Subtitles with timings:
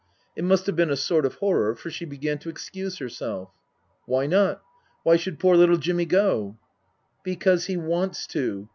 [0.35, 3.51] It must have been a sort of horror, for she began to excuse herself."
[4.07, 4.63] Why not?
[5.03, 6.57] Why should poor little Jimmy go?""
[7.23, 8.67] Because he wants to.